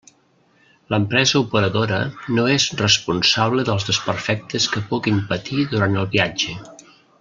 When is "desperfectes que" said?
3.93-4.87